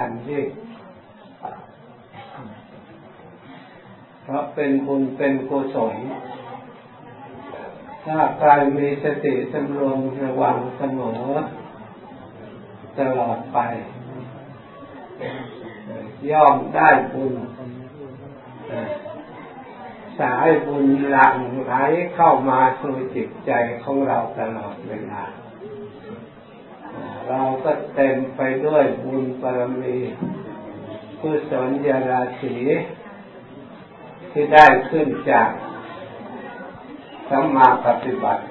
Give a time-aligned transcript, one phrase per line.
[0.00, 0.46] คัญยิ่ง
[4.22, 5.96] เพราะเป็นบุญเป็นกุศล
[8.04, 11.20] ถ้ากายมีสติสำรวมระวังเสมอ
[12.98, 13.58] ตลอดไป
[16.30, 17.34] ย่อมได้บุญ
[20.20, 21.72] สายบุญหลั่งไหล
[22.14, 25.22] เข้ามาสู่จิตใจของเราตลอดเวลา
[27.30, 29.96] เราก็เต็มไปด้วยบุญปรมี
[31.20, 32.56] กุศลยาราศี
[34.30, 35.50] ที่ได้ขึ้นจาก
[37.28, 38.42] สัมมาปฏิบัติ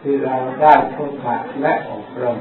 [0.00, 2.38] ที่เราได้ทุกขัดและอบรม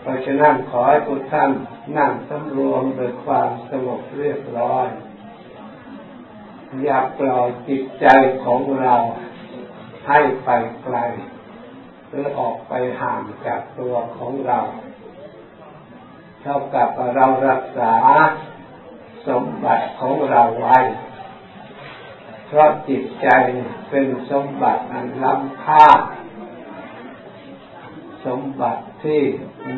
[0.00, 1.50] เพราะฉะนั้นขอให้ทุกท่าน
[1.96, 4.86] นั่งสำรวมโดยความสงบเรียบร้อย
[6.84, 8.06] อย่าปล่อยจิตใจ
[8.44, 8.96] ของเรา
[10.08, 10.50] ให้ไป
[10.82, 10.96] ไกล
[12.08, 14.58] หรือออกไปห่างจากตัวของเรา
[16.42, 17.94] เท่ากับเรารักษา
[19.28, 20.78] สมบัติของเราไว้
[22.46, 23.28] เพราะจิตใจ
[23.90, 25.86] เป็นสมบัติอันล้ำค่า
[28.26, 29.20] สมบัติที่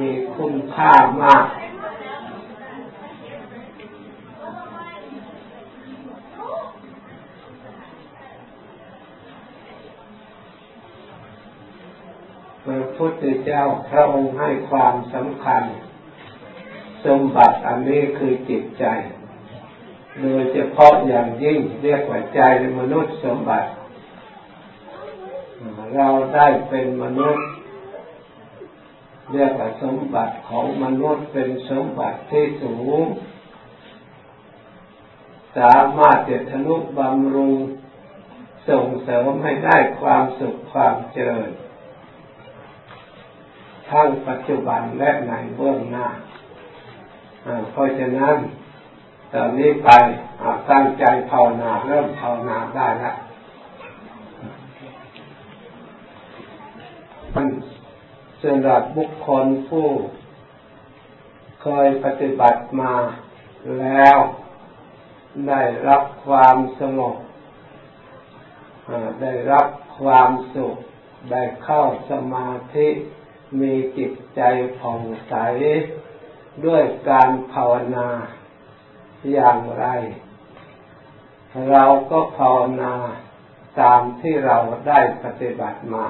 [0.00, 1.46] มีคุณค่ามาก
[12.96, 15.62] พุทธเจ้าพระองค์ให้ความสำคัญ
[17.04, 18.84] สมบัติอันนี้คือจิตใจ
[20.20, 22.40] โดยเฉพาะอย่างยิ่งเรียกว่าใจ
[22.80, 23.68] มนุษย์สมบัติ
[25.96, 27.46] เราได้เป็นมนุษย์
[29.32, 33.04] เรียกว่าสมบัติของมนุษย์เป็นสมบัติที่สูง
[35.58, 37.54] สามารถจะทนุบำรุง
[38.68, 41.50] ส่งเสริมให้ได้ความสุขความเจริญ
[43.90, 46.06] ทั้งปัจจุบันและในเบื้องหน้า
[47.70, 48.36] เพราะฉะนั้น
[49.32, 49.90] ตอนนี้ไป
[50.70, 53.16] ตั้งใจภาวนาเริ่มภาวนาได้แล้ว
[57.34, 57.46] มัน
[58.42, 59.88] สำหรับบุคคลผู้
[61.62, 62.92] เคยปฏิบัติมา
[63.80, 64.18] แล้ว
[65.48, 67.16] ได้รับความสงบ
[69.22, 69.66] ได้รับ
[69.98, 70.76] ความสุข
[71.30, 72.88] ได้เข้าสมาธิ
[73.60, 74.40] มีจิตใจ
[74.78, 75.34] ผ่องใส
[76.66, 78.08] ด้วยการภาวนา
[79.32, 79.86] อย่างไร
[81.70, 82.92] เราก็ภาวนา
[83.80, 84.58] ตามที่เรา
[84.88, 86.06] ได้ปฏิบัติมา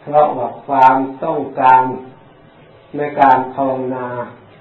[0.00, 1.82] เพราะว่าความต้องการ
[2.96, 4.06] ในการภาวนา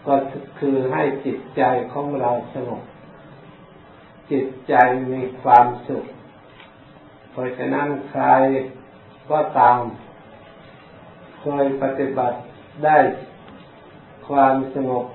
[0.08, 0.16] ก็
[0.60, 1.62] คือให้จิตใจ
[1.94, 2.84] ของเราสงบ
[4.32, 4.74] จิตใจ
[5.12, 6.06] มีความสุข
[7.32, 8.26] เพราะฉะนั้นใคร
[9.30, 9.80] ก็ตาม
[11.40, 12.38] เคยปฏิบัติ
[12.84, 12.98] ได้
[14.28, 15.06] ความสงบ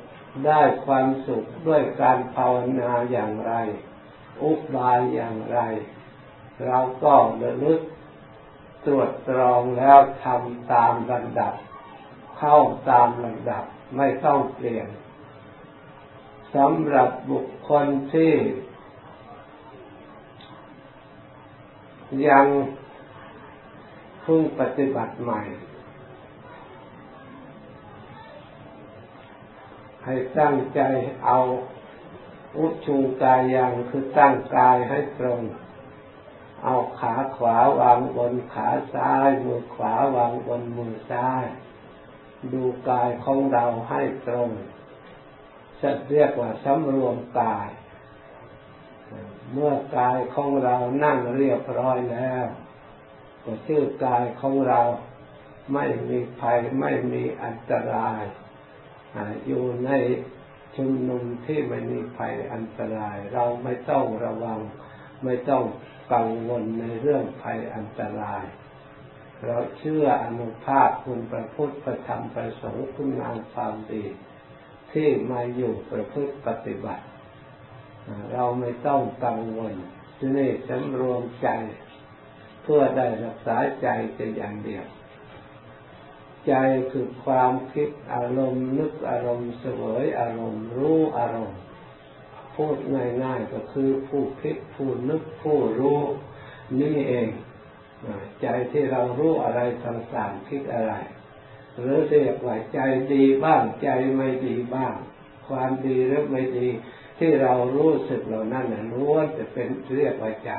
[0.46, 3.52] ได้ความสุขด้วยการภาวนาอย่างไร
[4.42, 5.58] อุบายอย่างไร
[6.66, 7.80] เราก็ระลึก
[8.86, 11.54] ตรวจตรองแล้วทำตามลำดับ
[12.38, 12.56] เข้า
[12.90, 13.64] ตามลำดับ
[13.96, 14.88] ไม่ต้องเปลี่ยน
[16.54, 18.32] สำหรับบุคคลที่
[22.28, 22.46] ยัง
[24.22, 25.40] เพิ่งปฏิบัติใหม่
[30.04, 30.80] ให้ตั้งใจ
[31.24, 31.38] เอา
[32.56, 35.40] อุชูกายยังคือตั้งกายให้ตรง
[36.64, 41.44] เอาขาขวาวางบนขาซ้าย มือขวาวางบนมือซ้าย
[42.52, 44.50] ดูกายของเราให้ตรง
[45.80, 47.68] จะเรียกว่าสำรวมกาย
[49.52, 52.46] เมื่อกายของเรานั่งเรียบร้อยแล้ว
[53.44, 54.80] ก็ชื่อกายของเรา
[55.74, 58.22] ไม่มีภัยไม่มีอันตราย
[59.46, 59.90] อยู่ใน
[60.76, 64.60] ชุมนุมที่ไม่มีภัยอันตราย เราไม่ต้องระวัง
[65.24, 65.64] ไม่ต้อง
[66.12, 68.44] กังวลในเรื่องภัยอันตราย
[69.46, 74.04] เราเชื่ออนุภาพคุณประพุทธประธรรมประสงค์คุณงามความดี
[74.92, 77.04] ที่มาอยู่ประพฤติปฏิบัติ
[78.32, 79.74] เราไม่ต้องกังวล
[80.16, 81.48] ที่นี่สำรวมใจ
[82.62, 84.84] เพื่อได้รักษาใจจะอย่างเดียว
[86.46, 86.54] ใจ
[86.92, 91.60] คือความคิดอารมณ์นึกอารมณ์เสวยอารมณ์รู้อารมณ์
[92.54, 92.76] พูด
[93.22, 96.00] ง่ายๆก็คือผู้คิดผู้นึกผู้รู้
[96.80, 97.28] นี่เอง
[98.42, 100.94] ใจที่เรารู้อะไรต่างๆคิดอะไร
[101.78, 102.80] หรือเรียกว่าใจ
[103.12, 104.94] ดีบ้างใจไม่ดีบ้าง
[105.48, 106.68] ความดีหรือไม่ดี
[107.18, 110.52] ที่เรารู้สึกเหล่านั้นล้วนจะเป็นเรียกว่าใจ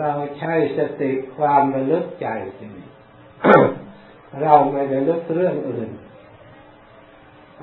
[0.00, 2.28] เราใช้สติความระลึกใจ
[2.58, 2.66] สิ
[4.42, 5.90] เราไม่ระลึกเรื่องอื่น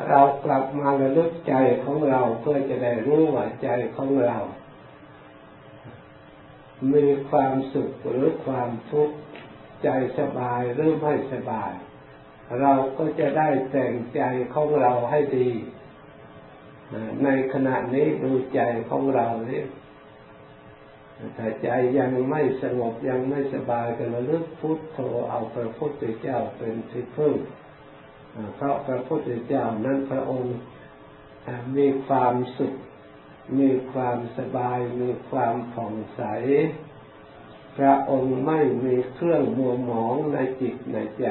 [0.10, 4.38] เรากลับมาระลึกใจของเราเพื่อจะได้รู้ว่าใจของเรา
[6.94, 9.16] มีความสุขหรือความทุกข์
[9.83, 9.89] ใจ
[10.19, 11.71] สบายหรือไม่สบาย
[12.62, 14.21] เราก็จะได้แต่งใจ
[14.54, 15.50] ของเราให้ดี
[17.24, 19.66] ในขณะนี้ดูใจของเราเนี่ย
[21.38, 21.68] ถ้าใจ
[21.98, 25.00] ยังไม่สงบยังไม่สบายก็ระลึกพุทโธ
[25.30, 27.34] เอาพระพุทธเจ้าเป็นที่พึ่ง
[28.56, 30.56] เพราะพระพุทธเจ้านั้นพระองค์
[31.78, 32.74] มีความสุข
[33.60, 36.22] มีความสบาย มีความผ่องใส
[37.78, 41.26] พระองค์ไม่มีเครื่องมัวหมองในจิตในใจ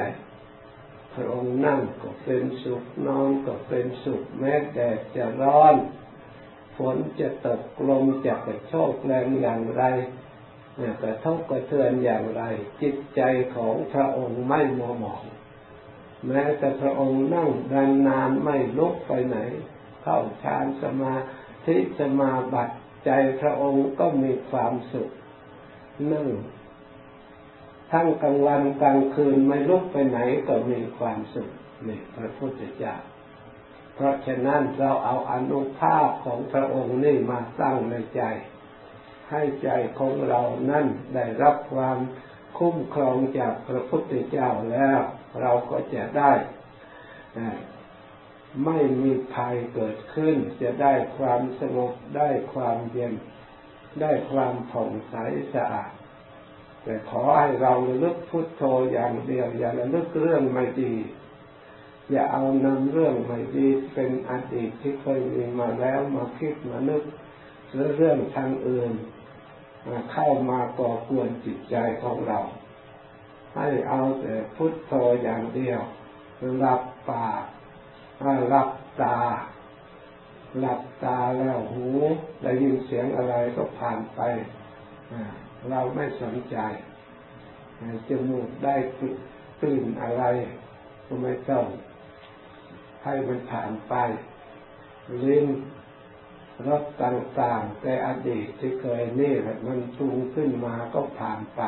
[1.13, 5.75] พระองค์นั่งก็เป็นสุขนอนก็เป็นสุขแม้แดดจะร้อน
[6.77, 9.83] ฝนจะตกลมจะกระโชกแรงอย่างไร
[11.03, 12.43] กระทบกระเทือนอย่างไร
[12.81, 13.21] จิตใจ
[13.55, 15.23] ของพระองค์ไม่มัวหมอง
[16.27, 19.37] แม้แต่พระองค์นั่งดานนานไม่ลุกไปไหน
[20.03, 21.15] เข้าฌานสมา
[21.65, 22.75] ธิสมาบัติ
[23.05, 25.09] ใจพระองค์ก็มีความสุข
[26.11, 26.27] นั่ง
[27.91, 31.49] ทั้งกลางวันกลางคืนไม่ลุกไปไหนก็มีความสุข
[31.87, 32.95] นี่พระพุทธเจ้า
[33.95, 38.21] เพราะฉะนั้นเราเอาอนุภาพของพระองค์นี่มาตั้งในใจ
[39.31, 39.69] ให้ใจ
[39.99, 40.41] ของเรา
[40.71, 41.97] นั่นได้รับความ
[42.57, 44.99] คุ้มครองจากพระพุทธเจ้าแล้ว
[45.41, 46.33] เราก็จะได้
[48.65, 53.13] ไม่มีภัยเกิดขึ้น จะได้ความสงบได้ความเย็น
[54.01, 55.15] ได้ความผ่องใส
[55.53, 55.91] สะอาด
[56.83, 60.93] แต่ขอให้เราระลึกพุทโธอย่างเดียวอย่าระลึกเรื่องไม่ดี
[62.13, 67.03] อย่าเอานำเรื่องไม่ดีเป็นอดีตที่เคยมีมาแล้วมาคิดมานึก
[67.71, 68.91] หรือเรื่องทางอื่น
[70.11, 72.39] เข้ามาก่อกวนจิตใจของเรา
[73.55, 74.91] ให้เอาแต่พุทโธ
[75.23, 75.81] อย่างเดียว
[76.59, 77.43] หลับปาก
[78.49, 78.69] หลับ
[79.01, 79.17] ตา
[80.59, 81.85] หลับตาแล้วหู
[82.41, 84.19] ได้ยินเสียงอะไรก็ผ่านไป
[85.69, 86.57] เราไม่สนใจ
[88.07, 88.75] จมูกได้
[89.59, 90.23] กลิ่นอะไร
[91.05, 91.65] ก็ไม่ต้อง
[93.03, 93.93] ให้มันผ่านไป
[95.23, 95.47] ลิ้น
[96.67, 101.61] รสต่างๆ แต่อดีตที่เคยนี่แหละมันปรุงขึ้นมาก็ผ่านไป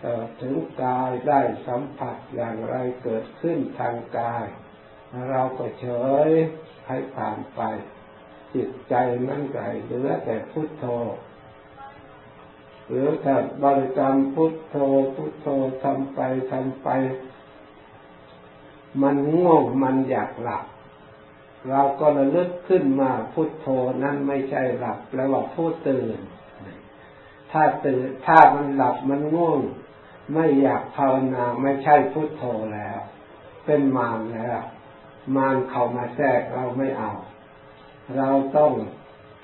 [0.00, 4.44] แต่ถึงกายได้สัมผัสอย่างไรเกิดขึ้นทางกาย
[5.30, 5.86] เราก็เฉ
[6.28, 6.30] ย
[6.88, 7.60] ให้ผ่านไป
[8.54, 8.94] จิตใจ
[9.28, 10.84] นั่นไก่เหลือแต่พุทโธ
[12.88, 14.76] หรือแต่บริกรรมพุทโธ
[15.14, 15.48] พุทโธ
[15.84, 16.20] ทำไป
[16.52, 16.88] ทำไป
[19.02, 20.64] มันง่วงมันอยากหลับ
[21.68, 23.66] เราก็ระลึกขึ้นมาพุทโธ
[24.02, 26.18] นั้นไม่ใช่หลับแปลว่าผู้ตื่น
[27.52, 29.60] ถ้าตื่นถ้ามันหลับมันง่วง
[30.32, 32.42] ไม่อยากภาวนาไม่ใช่พุทโธ
[32.74, 32.98] แล้ว
[33.64, 34.60] เป็นมารแล้ว
[35.36, 37.12] มารเข้ามาแทรกเราไม่เอา
[38.16, 38.72] เราต้อง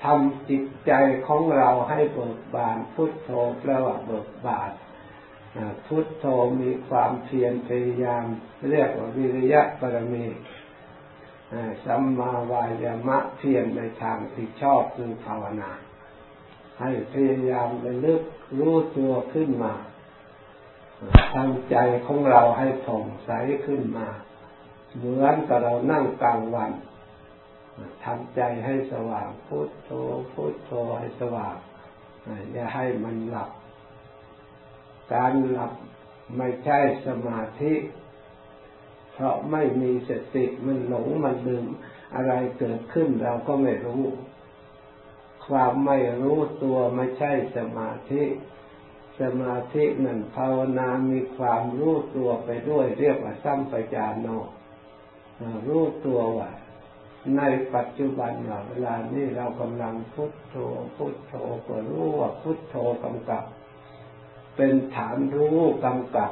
[0.03, 0.91] ทำจิตใจ
[1.27, 3.29] ของเราให้เบิกบานพุทโธ
[3.59, 4.71] แปลว่าเบิกบาน
[5.85, 6.25] พุทโธ
[6.61, 8.25] มีความเพียรพยายาม
[8.69, 10.25] เรียกว่าวิริยะปรมี
[11.85, 15.71] สัมมาวายามะเพียรในทางที่ชอบคือภาวนา
[16.81, 18.21] ให้พยายามระลึก
[18.59, 19.73] รู้ตัวขึ้นมา
[21.33, 23.29] ทำใจของเราให้ผ่องใส
[23.65, 24.07] ขึ้นมา
[24.97, 26.71] เหมือนกับเรานั่งกลางวัน
[28.03, 29.89] ทำใจให้สว่างพุทโธ
[30.33, 31.55] พุทโธให้สว่าง
[32.53, 33.49] อย่าให้มันหลับ
[35.13, 35.73] การหลับ
[36.37, 37.73] ไม่ใช่สมาธิ
[39.13, 41.65] เพราะไม่มีสติมันหลงมันลืม
[42.15, 44.03] อะไรเกิดขึ้นเราก็ไม่รู้
[45.47, 48.23] ความไม่รู้ตัวไม่ใช่สมาธิ
[49.21, 54.27] สมาธินั่นภาวนามีความรู้ตัวไปด้วยเรียกว่าสัมปจานโน
[55.67, 56.49] รู้ตัวว่า
[57.37, 57.41] ใน
[57.75, 58.31] ปัจจุบัน
[58.69, 60.55] เวลานี้เรากำลังพุทโธ
[60.95, 61.33] พุทโธ
[61.67, 63.43] ก็รู้ว่าพุทโธกำกับ
[64.57, 66.31] เป็นฐานรู้กำกับ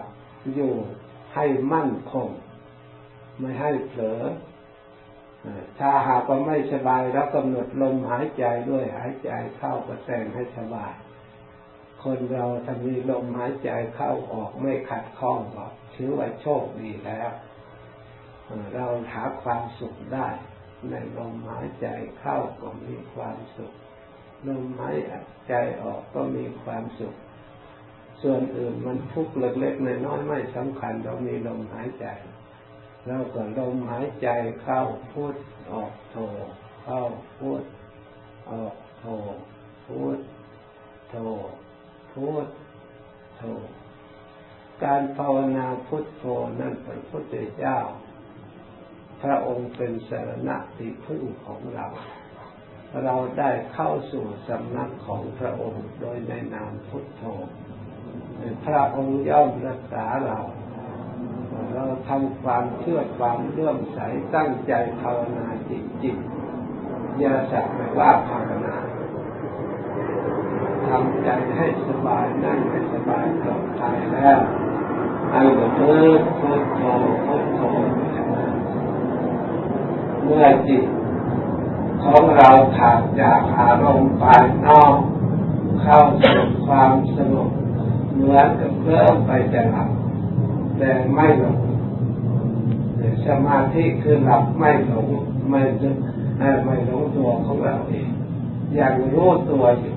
[0.53, 0.73] อยู่
[1.33, 2.29] ให้มั่นคง
[3.39, 4.21] ไม่ให้เผลอ
[5.79, 10.93] ถ้าหากว่าไม่สบายแล้วกำหนดลมหายใจด้วยหายใจเข้ากระแสงให้สบาย
[12.03, 15.65] คนเราถ้ามีลมหายใจเข้าออกไม่ขัดข้องก็
[15.95, 17.31] ถือว่าโชคดีแล้ว
[18.73, 20.27] เราหาความสุขได้
[20.89, 21.87] ในลมหายใจ
[22.19, 23.73] เข้าก็มีความสุข
[24.47, 24.97] ลมหาย
[25.49, 25.53] ใจ
[25.83, 27.15] ออกก็มีความสุข
[28.21, 32.05] ส่วนอื่นมันทุกข์เล็กๆน้อยๆไม่สำคัญเรามีลมหายใจ
[33.07, 34.27] เราก็ลมหายใจ
[34.61, 34.81] เข้า
[35.13, 35.35] พูด
[35.71, 36.15] ออกโท
[36.83, 37.01] เข้า
[37.39, 37.61] พูด
[38.51, 39.05] ออกโท
[39.87, 40.17] พูด
[41.09, 41.15] โท
[42.15, 42.47] พุท
[43.37, 43.43] โธ
[44.83, 46.23] การภาวนาพุทโธ
[46.59, 47.77] นั่นพระพุทธเจ้า
[49.21, 51.87] พระองค์เป็นสารณะที่พึ่งของเรา
[53.05, 57.23] เราได้เข้าสู่สำนักของพระองค์โดยในนามพุทโธ
[58.65, 60.37] พระองค์ย่อมรักษาเรา
[61.73, 63.99] เราทำความเชื่อความเลื่อมใส
[64.35, 66.17] ตั้งใจภาวนาจิตจิต
[67.19, 68.75] อย่าสักแต่ว่าภาวนา
[70.87, 74.39] ทำใจให้สบายนั่งให้สบายปลอดภัยแล้ว
[75.31, 76.81] ให้ระลึกพุทโธ
[77.25, 77.61] พุทโธ
[80.23, 80.83] เมื่อจิต
[82.03, 84.95] ของเราขาดจากอารมณ์ภายนอก
[85.81, 87.49] เข้าสู่ความสงบ
[88.15, 89.89] เหมือนกับเริ่มไปจะหลับ
[90.77, 91.57] แต่ไม่หลง
[93.25, 95.07] สมาธิคือหลับไม่หลง
[95.49, 95.61] ไม่
[96.65, 98.09] ไม่หลงตัวของเราเอง
[98.75, 99.95] อยังรู้ตัวอยู่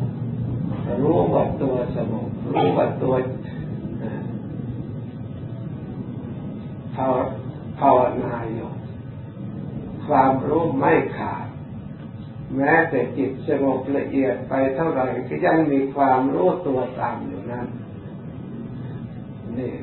[1.02, 3.14] รู้ว่าตัวสงบรู้ว่าตัว
[7.78, 8.70] ภาวนาอยู่
[10.06, 11.46] ความรู้ไม่ขาด
[12.56, 17.66] แม้แต่จิตสงบละเอียดไปเท่าไหร่ก็ยังมีความรู้ตัวตามอยู่นั้น
[19.58, 19.74] นี่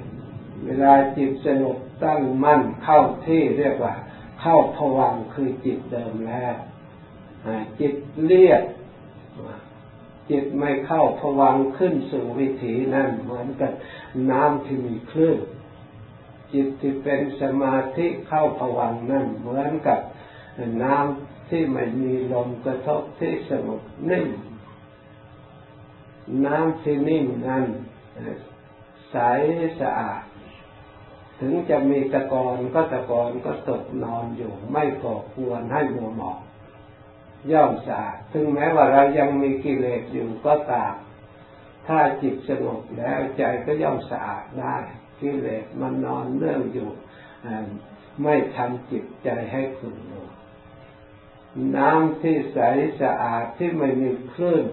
[0.66, 3.94] เวลาจิตสงบตั้งมั่นเข้าที่เรียกว่า
[4.42, 6.56] เข้าผวังคือจิตเดิมแล้ว
[7.80, 7.94] จิต
[8.28, 8.64] เรียก
[10.30, 13.72] จิตไม่เข้าผวังขึ้นสู่วิถีนั่นเหมือนกับ
[14.32, 15.40] น้ำที่มีคลื่น
[16.54, 20.00] จิตที่เป็นสมาธิเข้าผวังนั่นเหมือนกับ
[20.84, 24.28] น้ำที่ไม่มีลมกระทบที่สงบนิ่ง
[26.46, 27.66] น้ำที่นิ่งนั้น
[29.12, 29.18] ใส
[29.82, 30.24] สะอาด
[31.40, 36.40] ถึงจะมีตะกอนก็ตะกอนก็ตกนอนอยู่ ไม่ก่อควรให้มัวหมอง
[37.52, 40.94] ย่อมสะอาด ถึงแม้ว่าเรายังมีกิเลสอยู่ก็ตาม
[41.88, 44.78] ถ้าจิตสงบแล้วใจก็ย่อมสะอาดได้
[45.22, 46.90] กิเลสมันนอนเรื่องอยู่
[48.24, 50.28] ไม่ทำจิตใจให้ขุ่นมัว
[51.76, 52.60] น้ำที่ใส
[53.02, 54.66] สะอาดที่ไม่มีคลื่น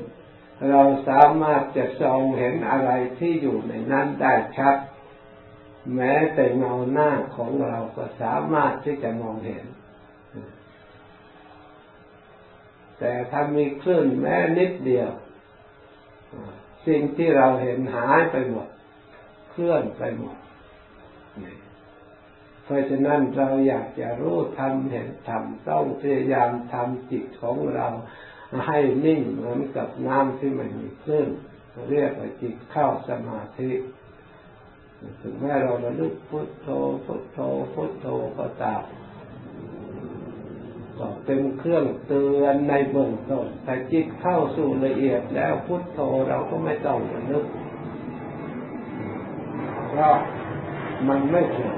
[0.71, 4.77] เราสามารถจะส่องเห็นอะไรที่อยู่ในนั้นได้ชัด
[5.95, 9.65] แม้แต่เงาหน้าของเราก็สามารถที่จะมองเห็น
[12.99, 15.11] แต่ถ้ามีคลื่นแม้นิดเดียว
[16.87, 18.69] สิ่งที่เราเห็นหายไปหมด
[19.51, 20.37] เคลื่อนไปหมด
[22.65, 27.89] เพราะฉะนั้นเราอยากจะรู้ทำเห็นทำต้องพยายามทำจิตของเรา
[28.67, 31.29] ให้นิ่งเหมือนกับน้ำที่ไม่มีคลื่น
[31.91, 33.71] เรียกว่าจิตเข้าสมาธิ
[35.21, 36.69] ถึงแม้เราระลึกพุทโธ
[37.05, 37.39] พุทโธ
[37.75, 38.07] พุทโธ
[38.39, 38.83] ก็ตาม
[40.99, 47.45] ก็เป็นเครื่องเตือนในเบื้องต้นแต่จิตเข้าสู่ละเอียดแล้วพุทโธเราก็ไม่ต้องระลึก
[49.91, 50.17] เพราะ
[51.09, 51.75] มันไม่ถูก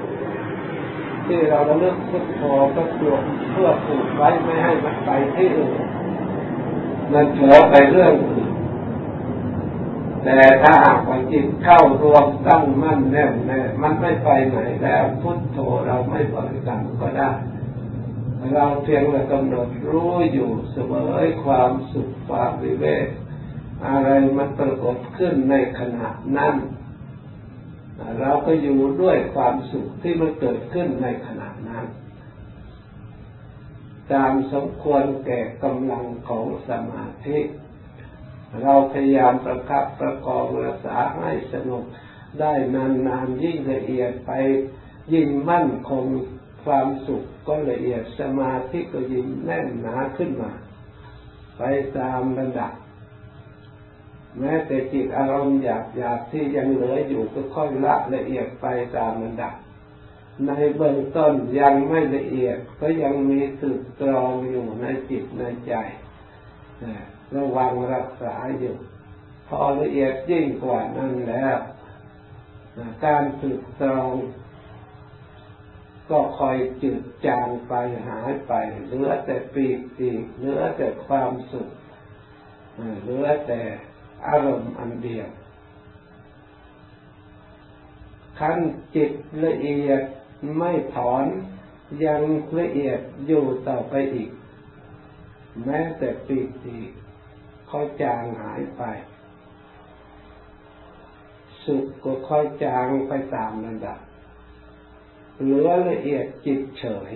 [1.27, 2.43] ที่เราระลึกพุทโธ
[2.77, 3.15] ก็เพื่อ
[3.53, 5.84] เพื่อผูกไว้ไม่ให้มันไปที่อื่น
[7.15, 8.49] มันเผลอไปเรื่องอื่น
[10.25, 17.31] แต่ถ้าหากว่าจิตเข้ารวมตั้งมั่นแน่วแน่มันไม่ไปไหนแล้วพุทโธเราไม่บริกรรมก็ได้
[18.55, 21.13] เราเพียงแต่กำหนดรู้อยู่เสมอ
[21.45, 23.09] ความสุขความวิเวก
[23.87, 26.55] อะไรมันปรากฏขึ้นในขณะนั้น
[28.21, 31.85] เราก็อยู่ด้วยความสุขที่มันเกิดขึ้นในขณะนั้น
[34.13, 37.39] ตามสมควรแก่กำลังของสมาธิ
[38.63, 41.85] เราพยายามประคับประคองรักษาให้สงบ
[42.41, 44.31] ได้นานๆยิ่งละเอียดไป
[45.13, 46.05] ยิ่งมั่นคง
[46.65, 50.53] ความสุขก็ละเอียดสมาธิก็ยิ่งแน่นหนาขึ้นมา
[51.59, 51.63] ไป
[51.99, 52.73] ตามระดับ
[54.39, 59.55] แม้แต่จิตอารมณ์หยาบหยาบที่ยังเหลืออยู่ก็ค่อยละละเอียดไปตามระดับ
[60.47, 65.75] ในเบื้องต้นยังไม่ละเอียด ก็ยังมีสึกตรองอยู่ในจิตในใจ
[67.37, 68.77] ระวังรักษาอยู่
[69.49, 71.59] พอละเอียดยิ่งกว่านั้นแล้ว
[73.05, 74.13] การสึกตรอง
[76.11, 77.73] ก็คอยจืดจางไป
[78.07, 78.53] หายไป
[78.87, 81.69] เหลือแต่ปีกปีกเหลือแต่ความสุข
[83.03, 83.61] เหลือแต่
[84.27, 85.29] อารมณ์อันเดียว
[88.39, 88.59] ขั้น
[88.95, 89.11] จิต
[89.45, 90.03] ละเอียด
[90.59, 91.25] ไม่ถอน
[92.05, 92.23] ยัง
[92.59, 94.31] ละเอียดอยู่ต่อไปอีก
[95.65, 96.79] แม้แต่ปีติ
[97.71, 98.83] ค่อยจางหายไป
[101.65, 103.99] สุขก็ค่อยจางไปตามระดับ
[105.41, 107.15] เหลือละเอียดจิตเฉย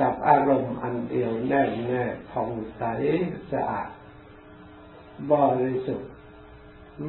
[0.00, 2.82] กับอารมณ์อันเดียวแน่แน่ผ่องใส
[3.52, 3.88] สะอาด
[5.32, 6.10] บริสุทธิ์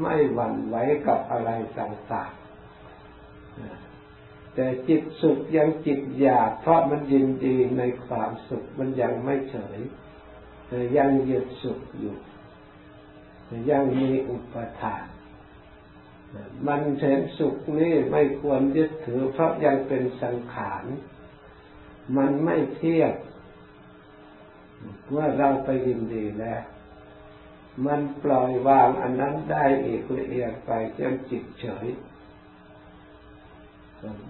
[0.01, 0.75] ไม่หวั่นไหว
[1.07, 3.88] กับอะไรต่างๆ
[4.59, 9.79] แต่จิตสุขยังจิตอยาก เพราะมันยินดีในความสุขมันยังไม่เฉย
[10.97, 12.15] ยังยึดสุขอยู่
[13.69, 15.05] ยังมีอุปทาน
[16.67, 20.83] มันเห็นสุขนี่ไม่ควรยึดถือ เพราะยังเป็นสังขาร
[22.17, 23.13] มันไม่เที่ยง
[25.09, 26.63] เมื่อเราไปยินดีแล้ว
[27.85, 31.87] มันปล่อยวางอันนั้นได้อีกละเอียดไปจนจิตเฉย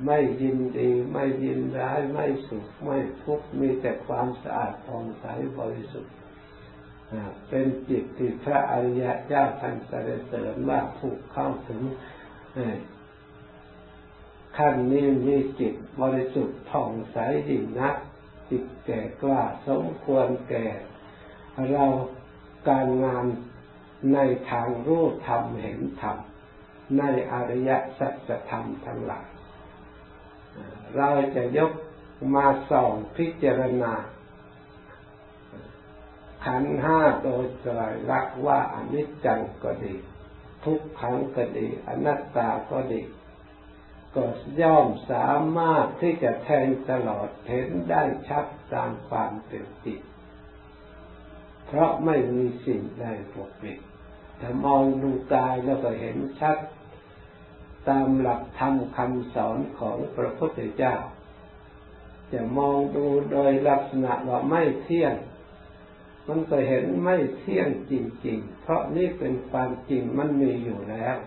[0.06, 5.26] ไม่ยินดีไม่ยินร้ายไม่สุขไม่ทุกข์มีแต่ความสะอาดผ่องใส
[5.60, 6.14] บริสุทธิ์
[7.50, 11.82] เป็นจิตที่พระอริยะเจ้าท่านสรรเสริญว่าผูกเข้าถึง
[14.58, 17.18] ขั้นนี้มีจิตบริสุทธิ์ผ่องใส
[17.50, 17.96] ยิ่งนัก
[18.50, 20.66] จิตแก่กล้าสมควรแก่
[21.72, 21.86] เรา
[22.70, 23.26] การงาน
[24.14, 24.18] ใน
[24.50, 26.18] ทางรู้ธรรมเห็นธรรม
[26.98, 29.28] ในอริยสัจธรรมทั้งหลาย
[30.98, 31.72] เราจะยก
[32.36, 33.94] มาส่องพิจารณา
[36.46, 39.96] ขันห้าโดยสลายรักว่าอนิจจังก็ดี
[40.66, 43.02] ทุกขังก็ดี อนัตตาก็ดี
[44.16, 44.26] ก็
[44.62, 50.00] ย่อมสามารถที่จะแทงตลอดเห็นได้ชัดตามความเป็นจริง
[51.68, 53.80] เพราะไม่มีสิ่งใดปกปิด
[54.42, 56.58] ถ้ามองดูกายแล้วก็เห็นชัด
[57.88, 60.96] ตามหลักธรรมคำสอนของพระพุทธเจ้า
[62.32, 65.16] จะมองดูโดยลักษณะว่าไม่เที่ยง
[66.28, 67.94] มันก็เห็นไม่เที่ยงจ
[68.26, 71.18] ริง ๆ เพราะนี่เป็นความจริงมันมีอยู่แล้ว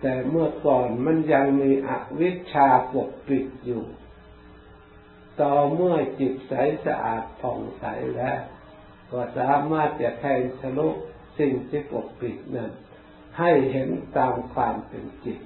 [0.00, 1.90] แต่เมื่อก่อนมันยังมีอ
[2.20, 3.84] วิชชาปกปิดอยู่
[5.40, 6.52] ต่อเมื่อจิตใส
[6.86, 7.84] สะอาดผ่องใส
[8.16, 8.40] แล้ว
[9.10, 10.88] ก็สามารถจะแทงทะลุ
[11.38, 12.70] สิ่งที่ปกปิดนั้น
[13.40, 15.40] ให้เห็นตามความเป็นจิต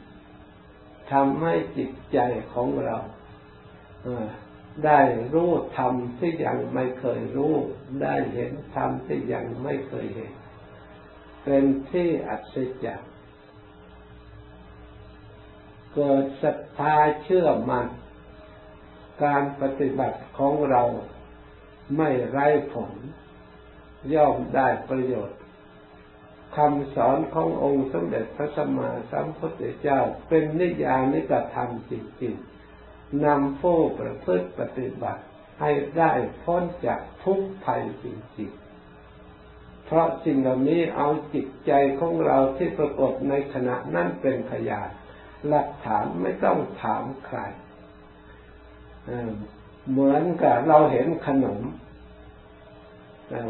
[1.12, 2.18] ทำให้จิตใจ
[2.52, 2.98] ของเรา
[4.84, 5.00] ได้
[5.32, 7.54] รู้ธรรมที่ยังไม่เคยรู้
[8.02, 10.32] ได้เห็นธรรมที่ยังไม่เคยเห็น
[11.44, 13.12] เป็นที่อัศจรรย์
[15.94, 17.88] เกิดศรัทธาเชื่อมัน่น
[19.24, 20.82] การปฏิบัติของเรา
[21.96, 22.92] ไม่ไร้ผล
[24.14, 25.38] ย่อมได้ประโยชน์
[26.56, 35.22] คำสอนขององค์สมเด็จพระสัมมาสัมพุทธเจ้า เป็นนิยานิกธรรมจริงๆนำผู้ประพฤติปฏิบัติ
[35.60, 36.12] ให้ได้
[36.42, 38.06] พ้นจากทุกภัยจ
[38.38, 44.88] ริงๆ เพราะสิ่งเหล่านี้เอาจิตใจของเราที่ปรากฏในขณะนั้นเป็นพยาน
[45.48, 47.38] หลักฐานไม่ต้องถามใคร
[49.90, 51.60] เหมือนกับเราเห็นขนม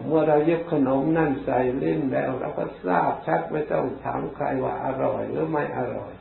[0.06, 6.12] เมื่อเรายึดขนมนั่นใส่ลิ้นแล้ว เราก็ทราบชัดไม่ต้องถามใครว่าอร่อยหรือไม่อร่อย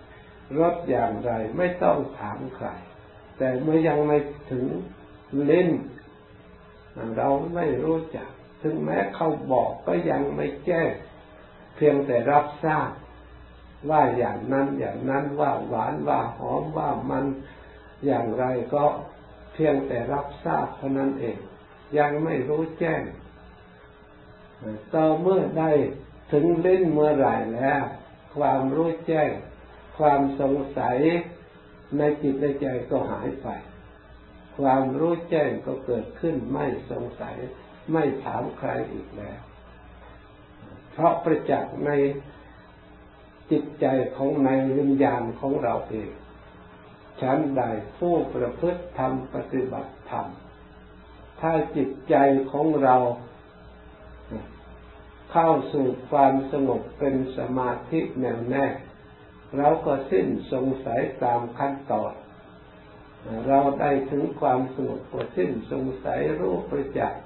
[0.60, 2.68] รสอย่างไรไม่ต้องถามใคร
[3.38, 4.18] แต่เมื่อยังไม่
[4.52, 4.66] ถึง
[5.46, 5.70] เล่น
[7.18, 8.30] เราไม่รู้จัก
[8.62, 10.92] ถึงแม้เขาบอกก็ยังไม่แจ้ง
[11.76, 12.89] เพียงแต่รับทราบ
[13.89, 17.26] ว่าอย่างนั้นอย่างนั้นว่าหวานว่าหอมว่ามัน
[18.06, 18.86] อย่างไรก็
[19.54, 21.38] เพียงแต่รับทราบเท่านั้นเอง
[21.98, 23.02] ยังไม่รู้แจ้ง
[24.93, 25.71] ต่อเมื่อได้
[26.32, 27.84] ถึงเล่นเมื่อไหร่แล้ว
[28.36, 29.32] ความรู้แจ้ง
[29.97, 30.97] ความสงสัย
[31.97, 33.47] ในจิตในใจก็หายไป
[34.58, 37.36] ความรู้แจ้งก็เกิดขึ้นไม่สงสัย
[37.91, 39.39] ไม่ถามใครอีกแล้ว
[40.91, 41.91] เพราะประจักษ์ใน
[43.52, 46.10] จิตใจของในวิญญาณของเราเอง
[47.21, 47.63] ฉันใด
[47.97, 50.28] ผู้ประพฤติธรรมปฏิบัติธรรม
[51.41, 52.15] ถ้าจิตใจ
[52.52, 52.95] ของเรา
[55.36, 58.65] เข้าสู่ความสงบเป็นสมาธิแน่วแน่
[59.58, 62.13] เราก็สิ้นสงสัยตามขั้นตอน
[63.48, 67.24] เราได้ถึงความสงบก็สิ้นสงสัยรู้ประจักษ์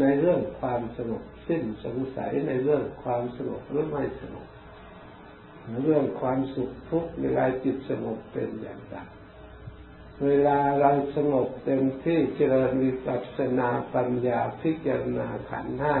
[0.00, 4.48] ในเรื่องความสงบสิ้นสงสัยในเรื่องความสงบหรือไม่สงบ
[5.84, 8.96] เรื่องความสุขทุกข์เวลาจิตสงบเป็นอย่างไร
[10.24, 15.96] เวลาเราสงบเต็มที่เจริญวิปัสสนาปัญญาพิจารณาขันธ์ห้า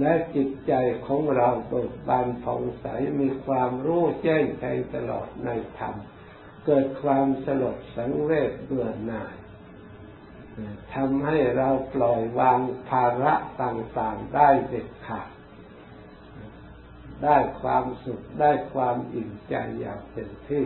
[0.00, 0.72] และจิตใจ
[1.06, 2.86] ของเราเบิกบานผ่องใส
[3.20, 5.94] มีความรู้แจ้งแทงตลอดในธรรม
[6.66, 9.34] เกิดความสลดสังเวชเบื่อหน่าย
[10.94, 15.28] ทำให้เราปล่อยวางภาระต่างๆได้เด็ดขาด
[17.24, 20.64] ได้ความสุขได้ความอิ่มใจอย่างเต็มที่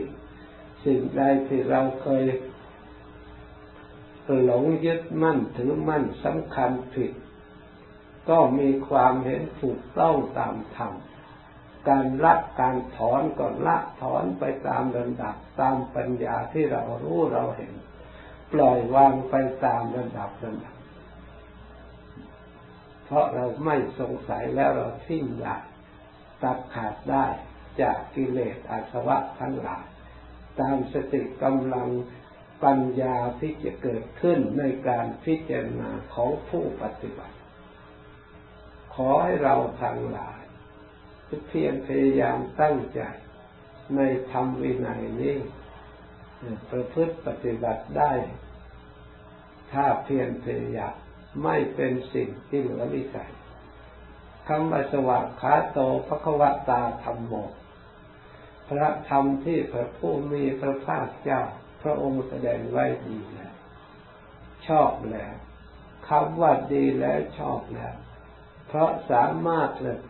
[0.85, 2.25] สิ่งใดที่เราเคย
[4.45, 7.13] หลงยึดมั่นถือมั่นสำคัญผิด
[8.31, 10.93] ก็มีความเห็นถูกต้องตามธรรม
[11.89, 17.73] การละการถอนก็ละถอนไปตามระดับตามปัญญาที่เรารู้เราเห็น
[18.53, 19.35] ปล่อยวางไป
[19.65, 20.77] ตามระดับระดับ
[23.05, 25.57] เพราะเราไม่สงสัยแล้วเราทิ้งได้
[26.43, 27.27] ตัดขาดได้
[27.81, 29.85] จากกิเลสอาสวะทั้งหลาย
[30.61, 31.89] ตามสติกำลัง
[32.65, 37.34] ปัญญาที่จะเกิดขึ้นในการพิจารณาของผู้ปฏิบัติ
[38.95, 40.41] ขอให้เราทั้งหลาย
[41.47, 43.01] เพียรพยายามตั้งใจ
[43.97, 45.37] ในธรรมวินัยนี้
[46.71, 48.13] ประพฤติปฏิบัติได้
[49.73, 50.97] ถ้าเพียรพยายาม
[51.43, 53.33] ไม่เป็นสิ่งที่เหลือวิสัย
[54.49, 57.35] คำว่าสวากขาโตพระควตาธรรมโม
[58.69, 61.43] พระธรรมที่พระผู้มีพระภาคเจ้า
[61.83, 63.55] พระองค์แสดงไว้ดีแล้ว
[64.69, 65.35] ชอบแล้ว
[66.09, 67.95] คำว่าดีแล้วชอบแล้ว
[68.75, 70.01] เพราะสามารถเลย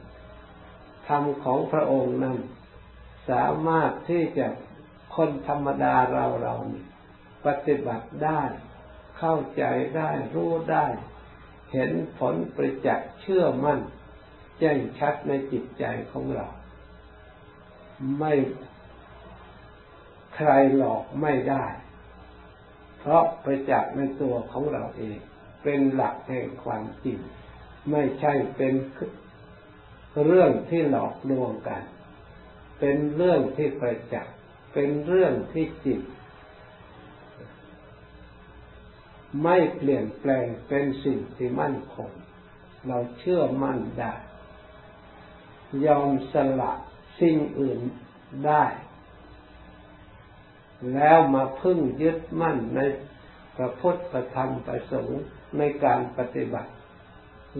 [1.08, 2.38] ธรรมของพระองค์นั้น
[3.30, 4.46] สามารถที่จะ
[5.16, 6.54] คนธรรมดาเราเรา
[7.46, 8.42] ปฏิบัติได้
[9.18, 9.64] เข้าใจ
[9.96, 10.86] ได้รู้ได้
[11.72, 13.80] เห็นผลประจักษ์เชื่อมั่น
[14.58, 16.46] แจ้งชัดในจิตใจของเรา
[18.18, 18.32] ไม่
[20.34, 21.66] ใครหลอกไม่ได้
[22.98, 25.18] เพราะประจักษ์ในตัวของเราเอง
[25.62, 27.20] เป็นหลักแห่งความจริง
[27.90, 28.74] ไม่ใช่เป็น
[30.24, 31.82] เรื่องที่หลอกลวงกัน
[32.78, 34.34] เป็นเรื่องที่ประจักษ์
[34.72, 36.00] เป็นเรื่องที่จิต
[39.42, 42.10] ไม่เปลี่ยนแปลงเป็นสิ่งที่มั่นคง
[42.88, 44.14] เราเชื่อมั่นได้
[45.86, 46.72] ยอมสละ
[47.20, 47.80] สิ่งอื่น
[48.46, 48.64] ได้
[50.94, 52.80] แล้วมาพึ่งยึดมั่นใน
[53.56, 55.22] พระพุทธธรรมประสงค์
[55.58, 56.70] ในการปฏิบัติ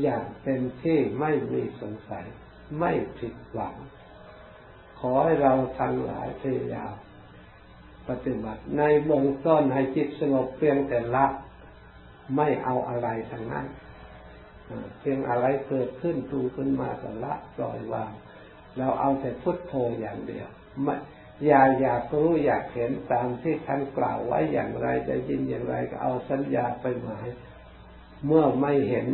[0.03, 2.25] อย่างเต็มที่ไม่มีสงสัย
[2.79, 3.75] ไม่ผิดหวัง
[5.01, 6.95] ขอให้เราทั้งหลายพยายาม
[8.09, 11.25] ปฏิบัติ ในเบื้องต้นให้จิตสงบเพียงแต่ละ
[12.37, 13.67] ไม่เอาอะไรทั้งนั้น
[14.99, 18.13] เพียงอะไรเกิดขึ้นดูขึ้นมาก็ละปล่อยวาง
[18.79, 20.49] เราเอาแต่พุทโธอย่างเดียว
[20.83, 20.95] ไม่
[21.47, 27.27] อย่าอยากรู้อยากเห็นตามที่ท่านกล่าวไว้อย่างไรจะยินอย่างไรก็เอาสัญญาไปหมาย
[28.27, 29.09] เมื่อไม่เห็น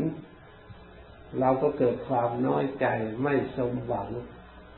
[1.38, 2.87] เราก็เกิดความน้อยใจ
[3.23, 4.09] ไม่สมหวัง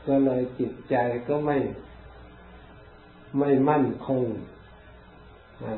[0.07, 0.95] ก็เลยจิตใจ
[1.27, 1.57] ก็ไม่
[3.39, 4.23] ไม่มั่นคง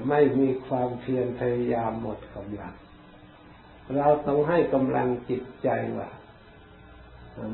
[0.10, 2.74] ไม่มีความเพียรพยายามหมดกำลัง
[3.96, 6.10] เราต้องให้กำลังจิตใจว่า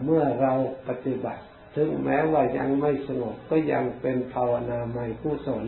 [0.03, 0.53] เมื่อเรา
[0.87, 1.43] ปฏิบัติ
[1.75, 5.65] ถึงแม้ว่ายังไม่สงบก็ยังเป็นภาวนาใหม่กุศล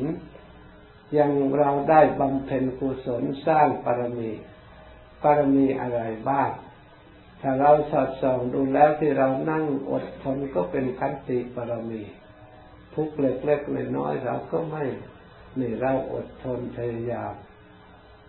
[1.18, 4.32] ยังเราได้บำเพ็ญกุศลสร้างปรมี
[5.24, 6.50] ปรมีอะไรบ้าง
[7.46, 12.02] ถ้าเราสอดส่องดูแล้วที่เรานั่งอดทนก็เป็นคันติปรมี
[12.96, 14.84] ทุกเล็กๆน้อยๆเราก็ไม่
[15.60, 17.34] นี่เราอดทนพยายาม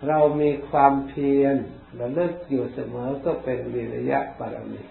[0.08, 1.56] เรามีความเพียร
[2.00, 4.82] ระลึกอยู่เสมอก็เป็นวิริยะปรมี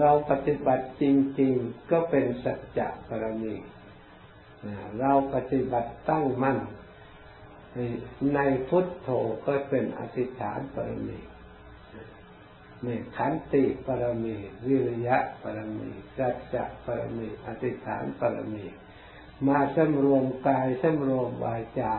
[0.00, 1.04] เราปฏิบัติจ
[1.40, 3.54] ริง ๆก็เป็นสัจจะปรมี
[5.00, 6.58] เราปฏิบัติตั้งมั่น
[8.34, 9.08] ในพุทโธ
[9.46, 11.18] ก็เป็นอธิษฐานปรมี
[12.84, 14.36] นี่ขันติปรมี
[14.66, 18.66] วิริยะปรมีสัจจะปรมีอธิษฐานปรมี
[19.46, 21.94] มาสำรวมกายสำรวมวาจา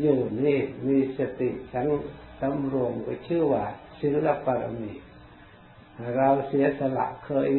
[0.00, 1.86] อยู่นี่มีสติสัง
[2.40, 3.64] สำรวมก็ชื่อว่า
[3.98, 4.92] ศิลปรมี
[6.16, 7.50] เราเสียสละเคย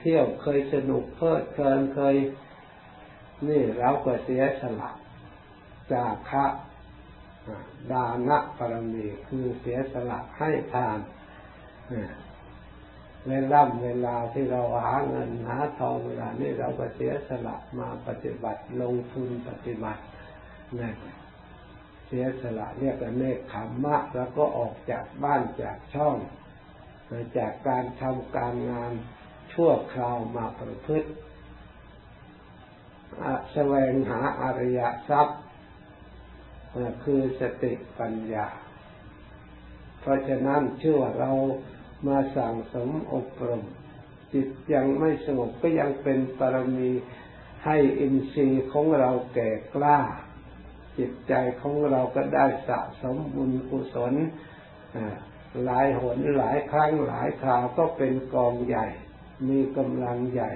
[0.00, 2.16] เที่ยวเคยสนุกเพลิดเพลินเคย
[3.48, 4.90] นี่เราก็เสียสละ
[5.92, 6.44] จากะ
[7.90, 10.98] ดานะปรมีคือเสียสละให้ทาน
[13.26, 20.02] ในร่ำเวลาที่เราหาเงินหาทองเวลานี้เราก็เสียสละมาปฏิบัติลงทุนปฏิบัติ
[20.78, 20.94] นั่น
[22.06, 26.16] เสียสละเรียกว่าเนคขมมะ แล้วก็ออกจากบ้านจากช่อง
[27.38, 28.92] จากการทำการงาน
[29.52, 31.08] ชั่วคราวมาประพฤติ
[33.52, 35.41] แสวงหาอริยทรัพย์
[37.04, 38.46] คือสติปัญญา
[40.00, 41.32] เพราะฉะนั้นเชื่อว่าเรา
[42.06, 43.62] มาสั่งสมอบรม
[44.32, 46.90] จิตยังไม่สงบก็ยังเป็นปรมี
[47.64, 49.98] ให้อินทรีย์ของเราแก่กล้า
[50.98, 54.14] จิตใจของเราก็ได้สะสมบุญกุศล
[55.64, 58.86] หลายหนหลายครั้งหลายคราวก็เป็นกองใหญ่
[59.48, 60.50] มีกำลังใหญ่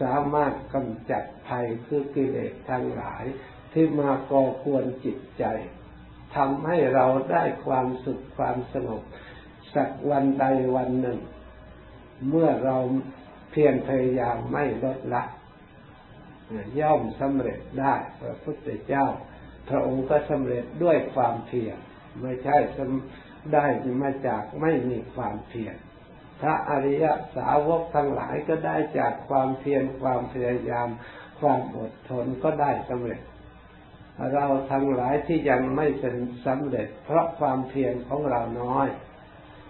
[0.00, 3.24] สามารถกำจัดภัยคือกิเลสทั้งหลาย
[3.78, 5.44] ที่มาก่อกวนจิตใจ
[6.36, 9.02] ทำให้เราได้ความสุขความสงบ
[9.74, 11.18] สักวันใดวันหนึ่ง
[12.28, 12.76] เมื่อเรา
[13.52, 15.22] พพียรพยายามไม่ลดละ
[16.80, 19.06] ย่อมสำเร็จได้พระพุทธเจ้า
[19.68, 21.76] พระองค์ก็สำเร็จด้วยความเพียร
[22.20, 22.56] ไม่ใช่
[23.54, 23.66] ได้
[24.02, 25.76] มาจากไม่มีความเพียร
[26.40, 27.04] พระอริย
[27.36, 30.88] สาวกทั้งหลายก็ได้จากความเพียรความพยายาม
[31.40, 33.22] ความอดทนก็ได้สำเร็จ
[34.34, 38.88] เราทั้งหลายที่ยังไม่เป็นสำเร็จ เพราะความเพียรของเราน้อย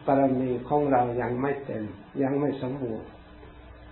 [0.06, 1.84] ปรมีของเรายังไม่เต็ม
[2.22, 3.08] ยังไม่สมบูรณ์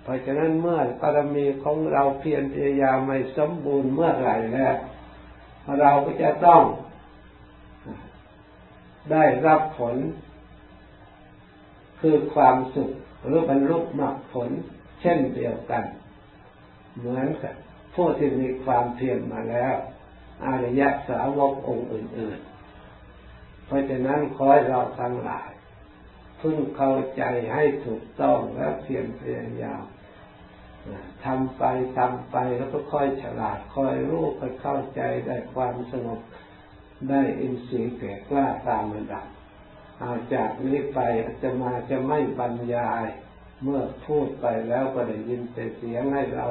[0.02, 4.74] เพราะฉะนั้นเมื่อปรมีของเราเพียรพยายามไม่สมบูรณ์เมื่อไหร่แล้ว
[5.80, 6.62] เราก็จะต้อง
[9.12, 9.96] ได้รับผล
[12.00, 12.90] คือความสุข
[13.24, 14.50] หรือบรรลุมรรคผล
[15.00, 15.84] เช่นเดียวกัน
[16.98, 17.54] เหมือนกับ
[17.94, 19.74] ผู้ที่มีความเพียรมาแล้ว
[20.44, 25.50] อริยสาวกองค์อื่นๆ เพราะฉะนั้นขอให้เราทั้งหลาย
[26.40, 27.22] พึ่งเข้าใจ
[27.54, 29.84] ให้ถูกต้องแล้วเพียรพยายาม
[31.24, 31.64] ทำไป
[31.98, 36.20] ทำไปแล้วก็ค่อยฉลาดค่อยรู้ค่อยเข้าใจได้ความสงบ
[37.08, 39.26] ได้อินทรีย์แก่กล้าตามระดับ
[40.02, 41.00] อาจากนี้ไป
[41.42, 43.06] จะมาจะไม่บรรยาย
[43.62, 46.46] เมื่อพูดไปแล้วก็ได้ยินแต่เสียงให้เรา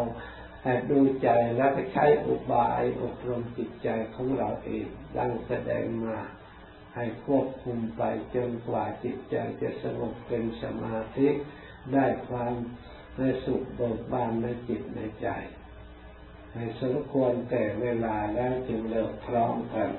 [0.89, 6.17] ดูใจแล้วก็ใช้อุบายอบรมจิตใจของเราเองดังแสดงมา
[6.95, 8.03] ให้ควบคุมไป
[8.35, 11.27] จนกว่าจิตใจจะสงบเป็นสมาธิ
[11.93, 12.53] ได้ความ
[13.17, 15.27] ในสุขเบิกบานในจิตในใจ
[16.53, 19.89] ให้สมควรแต่เวลาแล้วจึงเลิกพร้อมกัน